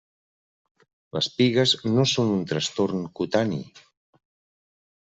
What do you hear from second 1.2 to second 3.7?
pigues no són un trastorn cutani.